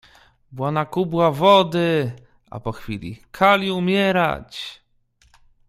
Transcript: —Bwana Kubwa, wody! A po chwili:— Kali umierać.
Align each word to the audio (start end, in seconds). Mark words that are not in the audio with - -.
—Bwana 0.55 0.83
Kubwa, 0.93 1.25
wody! 1.39 1.91
A 2.49 2.57
po 2.59 2.71
chwili:— 2.73 3.21
Kali 3.37 3.71
umierać. 3.71 4.81